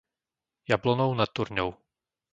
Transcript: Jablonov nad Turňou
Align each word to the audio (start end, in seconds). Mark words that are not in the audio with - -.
Jablonov 0.69 1.11
nad 1.15 1.29
Turňou 1.35 1.69